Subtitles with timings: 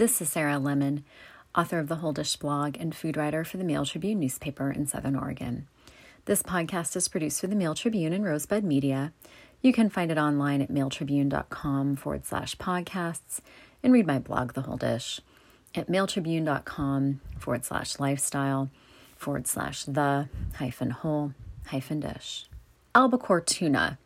[0.00, 1.04] This is Sarah Lemon,
[1.54, 4.86] author of the Whole Dish blog and food writer for the Mail Tribune newspaper in
[4.86, 5.68] Southern Oregon.
[6.24, 9.12] This podcast is produced for the Mail Tribune and Rosebud Media.
[9.60, 13.40] You can find it online at mailtribune.com forward slash podcasts
[13.82, 15.20] and read my blog, The Whole Dish,
[15.74, 18.70] at mailtribune.com forward slash lifestyle
[19.18, 21.34] forward slash the hyphen whole
[21.66, 22.46] hyphen dish.
[22.94, 23.98] Albacore tuna,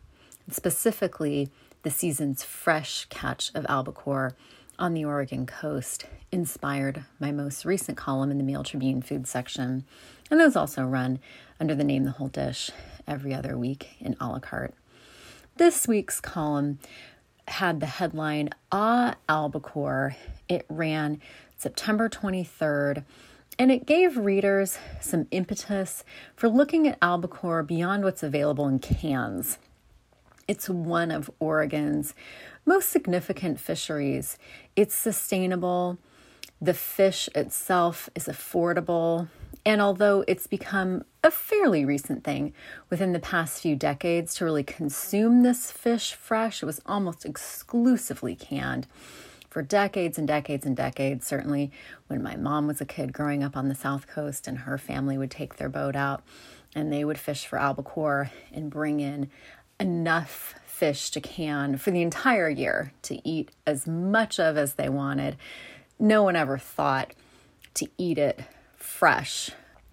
[0.51, 1.49] specifically
[1.83, 4.35] the season's fresh catch of albacore
[4.77, 9.85] on the Oregon coast, inspired my most recent column in the Mail Tribune food section,
[10.29, 11.19] and those also run
[11.59, 12.71] under the name The Whole Dish
[13.07, 14.73] every other week in a la carte.
[15.57, 16.79] This week's column
[17.47, 20.15] had the headline Ah Albacore.
[20.49, 21.21] It ran
[21.57, 23.03] September 23rd
[23.57, 26.03] and it gave readers some impetus
[26.35, 29.57] for looking at albacore beyond what's available in cans.
[30.47, 32.13] It's one of Oregon's
[32.65, 34.37] most significant fisheries.
[34.75, 35.97] It's sustainable,
[36.61, 39.27] the fish itself is affordable,
[39.65, 42.53] and although it's become a fairly recent thing
[42.89, 48.35] within the past few decades to really consume this fish fresh, it was almost exclusively
[48.35, 48.87] canned
[49.49, 51.25] for decades and decades and decades.
[51.25, 51.71] Certainly,
[52.07, 55.17] when my mom was a kid growing up on the South Coast and her family
[55.17, 56.23] would take their boat out
[56.75, 59.29] and they would fish for albacore and bring in
[59.79, 64.89] enough fish to can for the entire year to eat as much of as they
[64.89, 65.37] wanted.
[65.97, 67.13] No one ever thought
[67.75, 68.41] to eat it
[68.75, 69.51] fresh,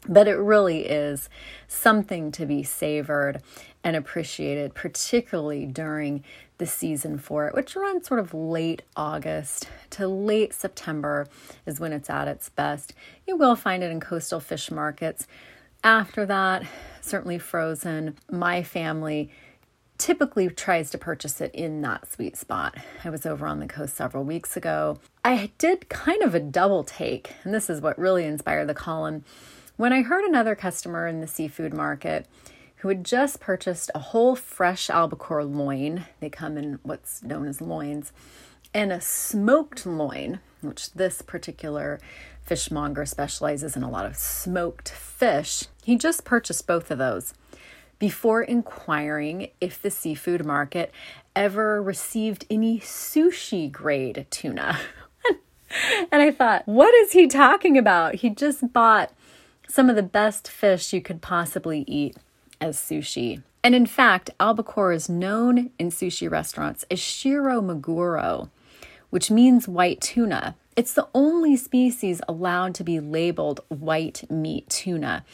[0.08, 1.28] but it really is
[1.68, 3.40] something to be savored
[3.84, 6.24] and appreciated, particularly during
[6.58, 11.28] the season for it, which runs sort of late August to late September
[11.64, 12.92] is when it's at its best.
[13.24, 15.28] You will find it in coastal fish markets.
[15.84, 16.64] After that,
[17.00, 18.16] certainly frozen.
[18.30, 19.30] My family
[20.02, 22.76] typically tries to purchase it in that sweet spot.
[23.04, 24.98] I was over on the coast several weeks ago.
[25.24, 29.24] I did kind of a double take, and this is what really inspired the column.
[29.76, 32.26] When I heard another customer in the seafood market
[32.78, 36.04] who had just purchased a whole fresh albacore loin.
[36.18, 38.12] They come in what's known as loins,
[38.74, 42.00] and a smoked loin, which this particular
[42.40, 45.66] fishmonger specializes in a lot of smoked fish.
[45.84, 47.34] He just purchased both of those
[48.02, 50.92] before inquiring if the seafood market
[51.36, 54.76] ever received any sushi grade tuna.
[56.10, 58.16] and I thought, what is he talking about?
[58.16, 59.12] He just bought
[59.68, 62.16] some of the best fish you could possibly eat
[62.60, 63.40] as sushi.
[63.62, 68.50] And in fact, albacore is known in sushi restaurants as shiro maguro,
[69.10, 70.56] which means white tuna.
[70.74, 75.24] It's the only species allowed to be labeled white meat tuna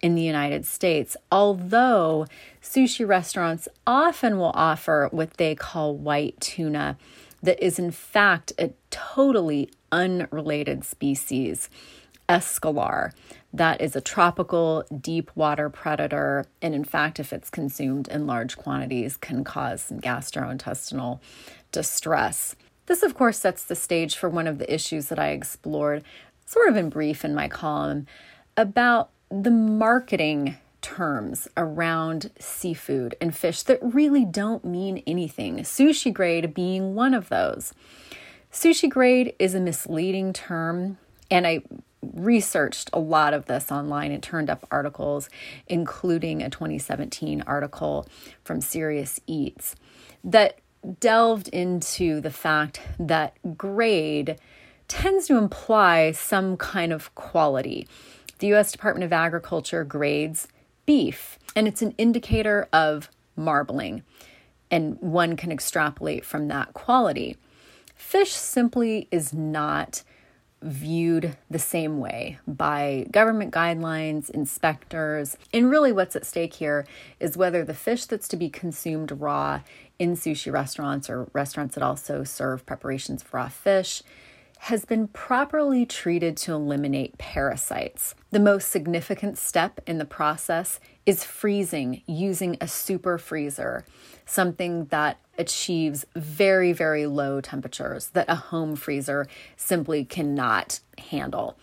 [0.00, 2.26] in the United States, although
[2.62, 6.96] sushi restaurants often will offer what they call white tuna,
[7.42, 11.68] that is in fact a totally unrelated species,
[12.28, 13.12] escolar
[13.52, 18.56] that is a tropical deep water predator and in fact if it's consumed in large
[18.56, 21.20] quantities can cause some gastrointestinal
[21.72, 22.54] distress
[22.88, 26.02] this of course sets the stage for one of the issues that i explored
[26.44, 28.06] sort of in brief in my column
[28.56, 35.58] about the marketing terms around seafood and fish that really don't mean anything.
[35.58, 37.74] Sushi grade being one of those.
[38.52, 40.98] Sushi grade is a misleading term
[41.30, 41.62] and I
[42.00, 45.28] researched a lot of this online and turned up articles,
[45.66, 48.06] including a 2017 article
[48.44, 49.74] from Serious Eats
[50.24, 50.60] that
[51.00, 54.38] delved into the fact that grade
[54.86, 57.86] tends to imply some kind of quality.
[58.38, 60.48] The US Department of Agriculture grades
[60.86, 64.02] beef, and it's an indicator of marbling,
[64.70, 67.36] and one can extrapolate from that quality.
[67.94, 70.02] Fish simply is not
[70.62, 75.36] viewed the same way by government guidelines, inspectors.
[75.52, 76.86] And really, what's at stake here
[77.20, 79.60] is whether the fish that's to be consumed raw
[79.98, 84.02] in sushi restaurants or restaurants that also serve preparations for raw fish
[84.60, 88.14] has been properly treated to eliminate parasites.
[88.30, 93.84] The most significant step in the process is freezing using a super freezer,
[94.26, 101.56] something that achieves very, very low temperatures that a home freezer simply cannot handle.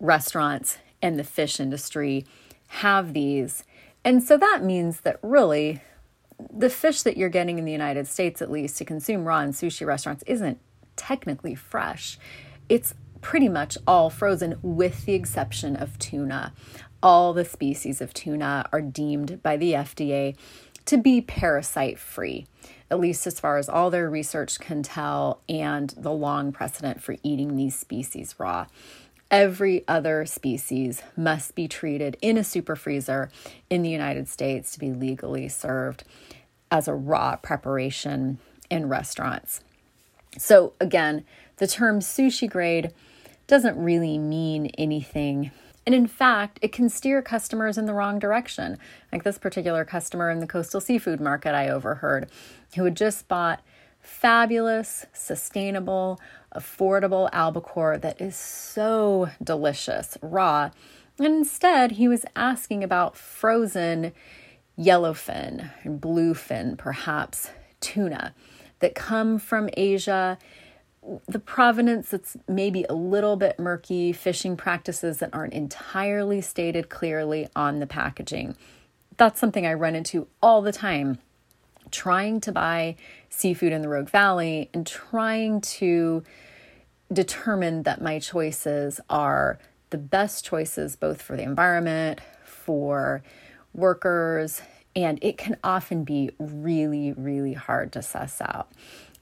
[0.00, 2.24] Restaurants and the fish industry
[2.68, 3.64] have these.
[4.04, 5.82] And so that means that really
[6.50, 9.50] the fish that you're getting in the United States, at least to consume raw in
[9.50, 10.58] sushi restaurants, isn't
[10.96, 12.18] technically fresh.
[12.68, 16.52] It's pretty much all frozen, with the exception of tuna.
[17.02, 20.36] All the species of tuna are deemed by the FDA
[20.84, 22.46] to be parasite free,
[22.90, 27.16] at least as far as all their research can tell, and the long precedent for
[27.22, 28.66] eating these species raw.
[29.32, 33.30] Every other species must be treated in a super freezer
[33.70, 36.04] in the United States to be legally served
[36.70, 38.38] as a raw preparation
[38.68, 39.62] in restaurants.
[40.36, 41.24] So, again,
[41.56, 42.92] the term sushi grade
[43.46, 45.50] doesn't really mean anything.
[45.86, 48.76] And in fact, it can steer customers in the wrong direction.
[49.10, 52.28] Like this particular customer in the coastal seafood market I overheard,
[52.76, 53.62] who had just bought
[54.02, 56.20] fabulous, sustainable,
[56.54, 60.70] affordable albacore that is so delicious raw.
[61.18, 64.12] And instead, he was asking about frozen
[64.78, 67.50] yellowfin and bluefin, perhaps
[67.80, 68.34] tuna,
[68.80, 70.36] that come from Asia.
[71.28, 77.48] The provenance that's maybe a little bit murky, fishing practices that aren't entirely stated clearly
[77.56, 78.56] on the packaging.
[79.16, 81.18] That's something I run into all the time
[81.92, 82.96] trying to buy
[83.28, 86.24] seafood in the Rogue Valley and trying to
[87.12, 89.58] determine that my choices are
[89.90, 93.22] the best choices both for the environment, for
[93.74, 94.62] workers,
[94.96, 98.70] and it can often be really, really hard to suss out.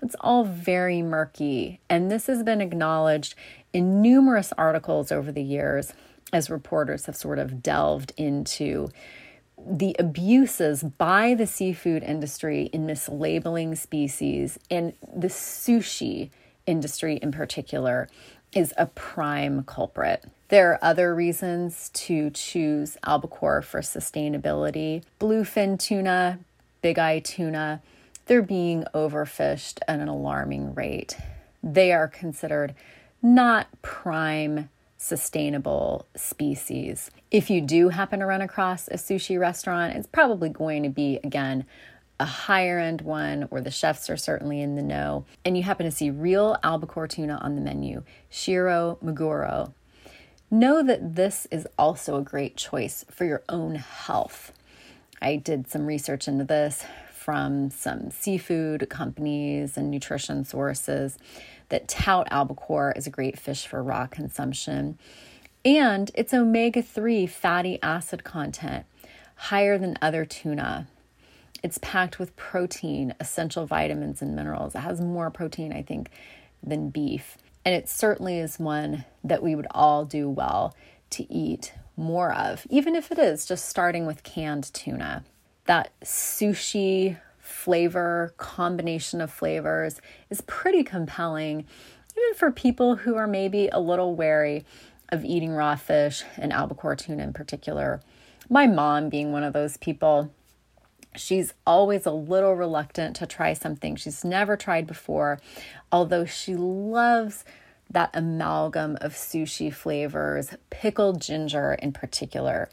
[0.03, 3.35] It's all very murky, and this has been acknowledged
[3.73, 5.93] in numerous articles over the years
[6.33, 8.89] as reporters have sort of delved into
[9.67, 16.31] the abuses by the seafood industry in mislabeling species and the sushi
[16.67, 18.09] industry in particular
[18.53, 20.25] is a prime culprit.
[20.49, 25.05] There are other reasons to choose albacore for sustainability.
[25.21, 26.41] Bluefin tuna,
[26.83, 27.81] big eye tuna,
[28.27, 31.17] they're being overfished at an alarming rate.
[31.63, 32.75] They are considered
[33.23, 34.69] not prime
[35.03, 37.11] sustainable species.
[37.31, 41.19] If you do happen to run across a sushi restaurant, it's probably going to be,
[41.25, 41.65] again,
[42.21, 45.87] a higher end one, where the chefs are certainly in the know, and you happen
[45.87, 49.73] to see real albacore tuna on the menu, Shiro Maguro,
[50.51, 54.53] know that this is also a great choice for your own health.
[55.23, 56.85] I did some research into this
[57.31, 61.17] from some seafood companies and nutrition sources
[61.69, 64.99] that tout albacore as a great fish for raw consumption.
[65.65, 68.85] And its omega 3 fatty acid content
[69.37, 70.89] higher than other tuna.
[71.63, 74.75] It's packed with protein, essential vitamins, and minerals.
[74.75, 76.11] It has more protein, I think,
[76.65, 77.39] than beef.
[77.65, 80.75] And it certainly is one that we would all do well
[81.11, 85.23] to eat more of, even if it is just starting with canned tuna.
[85.67, 91.67] That sushi flavor, combination of flavors is pretty compelling,
[92.17, 94.65] even for people who are maybe a little wary
[95.11, 98.01] of eating raw fish and albacore tuna in particular.
[98.49, 100.33] My mom being one of those people,
[101.15, 105.41] she's always a little reluctant to try something she's never tried before,
[105.93, 107.45] although she loves
[107.91, 112.69] that amalgam of sushi flavors, pickled ginger in particular.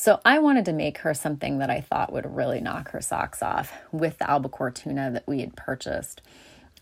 [0.00, 3.42] So I wanted to make her something that I thought would really knock her socks
[3.42, 6.22] off with the albacore tuna that we had purchased.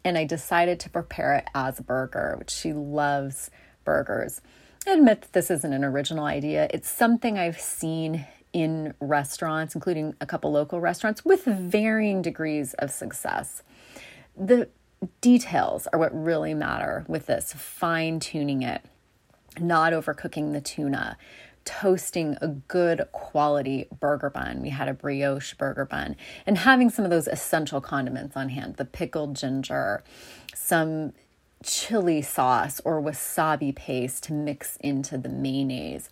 [0.05, 3.51] And I decided to prepare it as a burger, which she loves
[3.85, 4.43] burgers.
[4.87, 6.69] I admit that this isn't an original idea.
[6.75, 12.91] It's something I've seen in restaurants, including a couple local restaurants, with varying degrees of
[12.91, 13.63] success.
[14.37, 14.69] The
[15.23, 18.83] details are what really matter with this fine tuning it,
[19.59, 21.17] not overcooking the tuna,
[21.67, 24.63] toasting a good quality burger bun.
[24.63, 28.77] We had a brioche burger bun and having some of those essential condiments on hand
[28.77, 30.03] the pickled ginger,
[30.55, 31.13] some
[31.63, 36.09] chili sauce or wasabi paste to mix into the mayonnaise,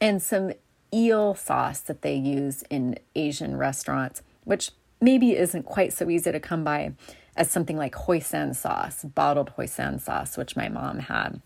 [0.00, 0.52] and some
[0.94, 6.40] eel sauce that they use in Asian restaurants, which maybe isn't quite so easy to
[6.40, 6.92] come by
[7.36, 11.40] as something like hoisin sauce, bottled hoisin sauce, which my mom had.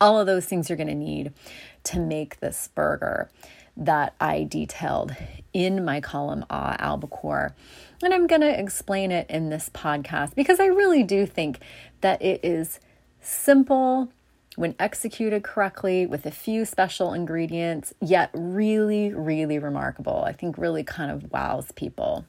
[0.00, 1.32] All of those things you're going to need
[1.84, 3.30] to make this burger
[3.76, 5.14] that I detailed
[5.52, 7.54] in my column Ah Albacore.
[8.02, 11.60] And I'm going to explain it in this podcast because I really do think
[12.00, 12.80] that it is
[13.20, 14.10] simple
[14.56, 20.24] when executed correctly with a few special ingredients, yet really, really remarkable.
[20.24, 22.24] I think really kind of wows people.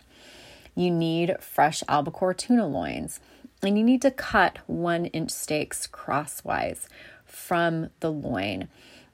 [0.75, 3.19] You need fresh albacore tuna loins,
[3.63, 6.87] and you need to cut one inch steaks crosswise
[7.31, 8.67] from the loin.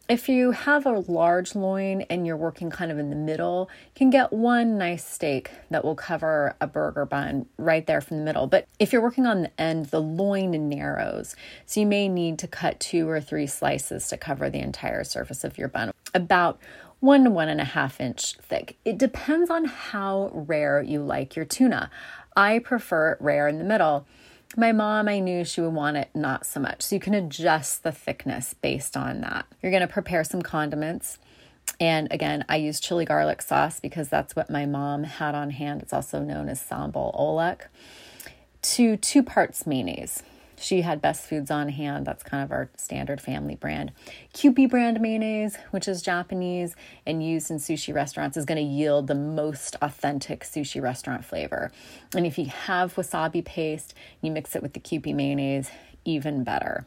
[0.09, 3.91] If you have a large loin and you're working kind of in the middle, you
[3.93, 8.24] can get one nice steak that will cover a burger bun right there from the
[8.24, 8.47] middle.
[8.47, 11.36] But if you're working on the end, the loin narrows.
[11.65, 15.43] So you may need to cut two or three slices to cover the entire surface
[15.43, 15.91] of your bun.
[16.13, 16.57] About
[17.01, 18.77] one to one and a half inch thick.
[18.86, 21.91] It depends on how rare you like your tuna.
[22.36, 24.07] I prefer rare in the middle.
[24.56, 26.82] My mom, I knew she would want it not so much.
[26.84, 29.46] So you can adjust the thickness based on that.
[29.62, 31.18] You're going to prepare some condiments.
[31.80, 35.82] And again, I use chili garlic sauce because that's what my mom had on hand.
[35.82, 37.63] It's also known as sambal oelek.
[38.62, 40.24] To two parts mayonnaise.
[40.59, 42.05] She had Best Foods on hand.
[42.05, 43.91] That's kind of our standard family brand.
[44.33, 49.07] Kewpie brand mayonnaise, which is Japanese and used in sushi restaurants, is going to yield
[49.07, 51.71] the most authentic sushi restaurant flavor.
[52.15, 55.69] And if you have wasabi paste, you mix it with the Kewpie mayonnaise,
[56.05, 56.85] even better.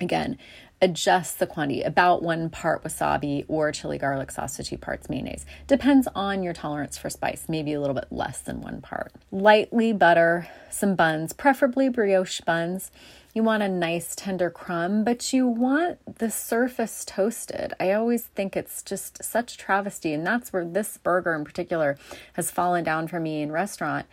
[0.00, 0.38] Again,
[0.80, 5.44] adjust the quantity about one part wasabi or chili garlic sauce to two parts mayonnaise.
[5.66, 9.12] Depends on your tolerance for spice, maybe a little bit less than one part.
[9.32, 12.90] Lightly butter some buns, preferably brioche buns.
[13.34, 17.74] You want a nice tender crumb, but you want the surface toasted.
[17.78, 21.98] I always think it's just such travesty, and that's where this burger in particular
[22.34, 24.06] has fallen down for me in restaurant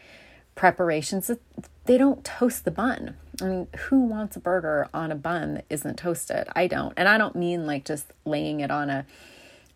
[0.56, 1.30] preparations.
[1.86, 5.98] They don't toast the bun Mean, who wants a burger on a bun that isn't
[5.98, 6.48] toasted?
[6.56, 6.94] I don't.
[6.98, 9.06] And I don't mean like just laying it on a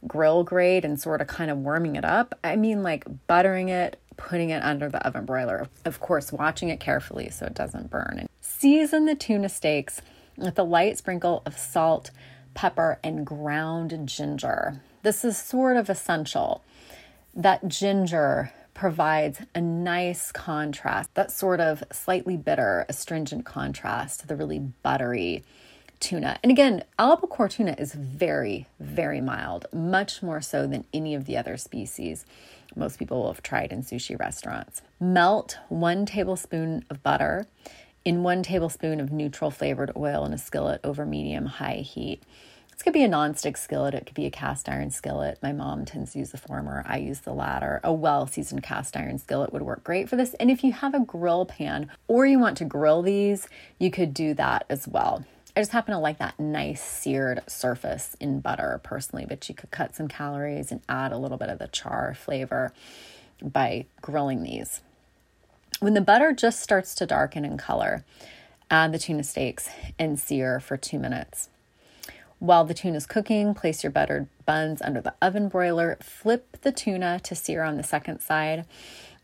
[0.07, 2.37] grill grate and sort of kind of warming it up.
[2.43, 5.67] I mean like buttering it, putting it under the oven broiler.
[5.85, 8.17] Of course, watching it carefully so it doesn't burn.
[8.19, 10.01] And season the tuna steaks
[10.37, 12.11] with a light sprinkle of salt,
[12.53, 14.81] pepper, and ground ginger.
[15.03, 16.63] This is sort of essential.
[17.35, 24.38] That ginger provides a nice contrast, that sort of slightly bitter, astringent contrast to the
[24.38, 25.43] really buttery
[26.00, 26.39] tuna.
[26.41, 31.36] And again, albacore tuna is very, very mild, much more so than any of the
[31.36, 32.25] other species
[32.74, 34.81] most people will have tried in sushi restaurants.
[34.98, 37.48] Melt one tablespoon of butter
[38.05, 42.24] in one tablespoon of neutral flavored oil in a skillet over medium high heat.
[42.79, 45.38] This could be a nonstick skillet, it could be a cast iron skillet.
[45.43, 47.81] My mom tends to use the former, I use the latter.
[47.83, 50.33] A well seasoned cast iron skillet would work great for this.
[50.36, 54.13] And if you have a grill pan or you want to grill these, you could
[54.13, 55.25] do that as well.
[55.57, 59.71] I just happen to like that nice seared surface in butter personally, but you could
[59.71, 62.71] cut some calories and add a little bit of the char flavor
[63.41, 64.79] by grilling these.
[65.81, 68.05] When the butter just starts to darken in color,
[68.71, 69.69] add the tuna steaks
[70.00, 71.50] and sear for two minutes.
[72.39, 76.72] While the tuna is cooking, place your buttered buns under the oven broiler, flip the
[76.72, 78.65] tuna to sear on the second side,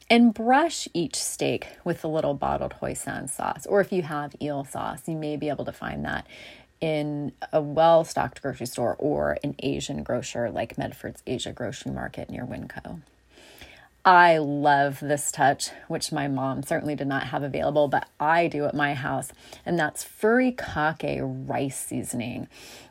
[0.10, 3.66] and brush each steak with a little bottled hoisin sauce.
[3.66, 6.28] Or if you have eel sauce, you may be able to find that
[6.82, 12.30] in a well stocked grocery store or an Asian grocer like Medford's Asia Grocery Market
[12.30, 13.00] near Winco.
[14.06, 18.66] I love this touch, which my mom certainly did not have available, but I do
[18.66, 19.32] at my house,
[19.66, 21.20] and that's furikake
[21.50, 22.48] rice seasoning.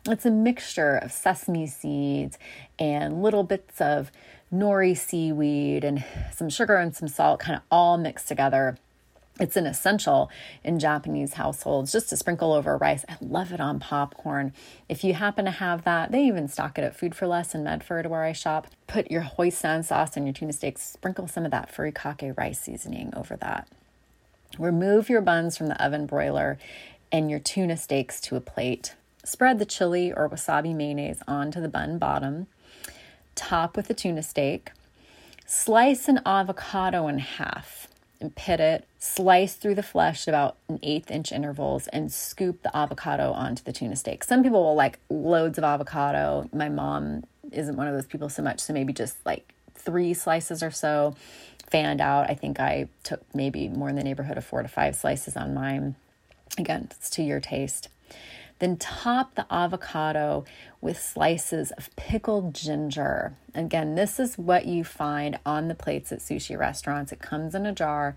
[0.09, 2.37] It's a mixture of sesame seeds
[2.81, 4.11] and little bits of
[4.53, 8.77] nori seaweed and some sugar and some salt, kind of all mixed together
[9.41, 10.31] it's an essential
[10.63, 13.05] in Japanese households just to sprinkle over rice.
[13.09, 14.53] I love it on popcorn.
[14.89, 17.65] If you happen to have that, they even stock it at Food for Less in
[17.65, 18.69] Medford where I shop.
[18.87, 23.13] Put your hoisin sauce on your tuna steaks, sprinkle some of that furikake rice seasoning
[23.17, 23.69] over that.
[24.57, 26.57] Remove your buns from the oven broiler
[27.11, 28.95] and your tuna steaks to a plate.
[29.25, 32.47] Spread the chili or wasabi mayonnaise onto the bun bottom.
[33.35, 34.71] Top with the tuna steak.
[35.45, 37.84] Slice an avocado in half
[38.25, 42.75] and pit it, slice through the flesh about an eighth inch intervals, and scoop the
[42.77, 44.25] avocado onto the tuna steak.
[44.25, 46.49] Some people will like loads of avocado.
[46.53, 50.63] My mom isn't one of those people so much, so maybe just like three slices
[50.63, 51.15] or so
[51.67, 52.31] fanned out.
[52.31, 55.55] I think I took maybe more in the neighborhood of four to five slices on
[55.55, 55.97] mine.
[56.57, 57.89] Again, it's to your taste.
[58.65, 60.47] Then top the avocado
[60.81, 63.37] with slices of pickled ginger.
[63.55, 67.13] Again, this is what you find on the plates at sushi restaurants.
[67.13, 68.17] It comes in a jar.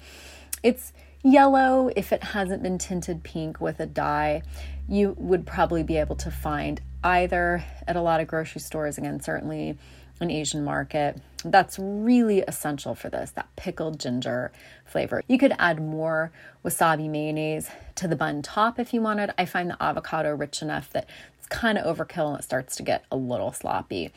[0.64, 4.42] It's yellow if it hasn't been tinted pink with a dye.
[4.88, 9.20] You would probably be able to find either at a lot of grocery stores, again,
[9.20, 9.78] certainly
[10.20, 11.20] an Asian market.
[11.44, 14.52] That's really essential for this, that pickled ginger
[14.86, 15.24] flavor.
[15.28, 16.32] You could add more
[16.66, 19.32] wasabi mayonnaise to the bun top if you wanted.
[19.38, 21.08] I find the avocado rich enough that
[21.38, 24.12] it's kind of overkill and it starts to get a little sloppy.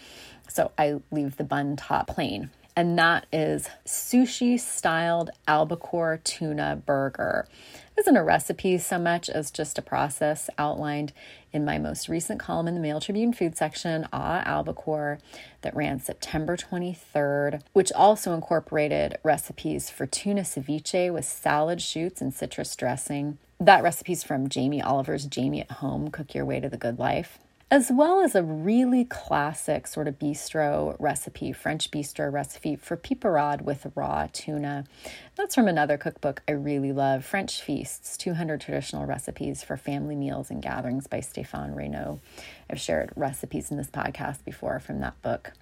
[0.48, 2.50] So I leave the bun top plain.
[2.80, 7.46] And that is sushi styled albacore tuna burger
[7.98, 11.12] isn't a recipe so much as just a process outlined
[11.52, 15.18] in my most recent column in the Mail Tribune food section, Ah Albacore,
[15.60, 22.32] that ran September 23rd, which also incorporated recipes for tuna ceviche with salad shoots and
[22.32, 23.36] citrus dressing.
[23.60, 27.38] That recipe's from Jamie Oliver's Jamie at Home Cook Your Way to the Good Life.
[27.72, 33.62] As well as a really classic sort of bistro recipe, French bistro recipe for piperade
[33.62, 34.84] with raw tuna.
[35.36, 40.50] That's from another cookbook I really love, French Feasts 200 Traditional Recipes for Family Meals
[40.50, 42.18] and Gatherings by Stéphane Reynaud.
[42.68, 45.52] I've shared recipes in this podcast before from that book.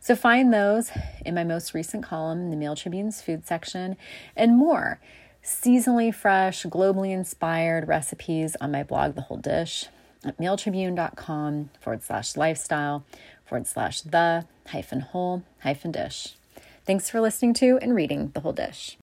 [0.00, 0.90] So find those
[1.24, 3.96] in my most recent column in the Mail Tribune's food section
[4.36, 5.00] and more
[5.42, 9.86] seasonally fresh, globally inspired recipes on my blog, The Whole Dish,
[10.24, 13.04] at mailtribune.com forward slash lifestyle
[13.44, 16.36] forward slash the hyphen whole hyphen dish.
[16.84, 18.90] Thanks for listening to and reading The Whole Dish.